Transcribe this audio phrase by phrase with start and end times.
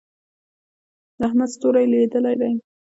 [1.19, 2.51] د احمد ستوری لوېدلی دی.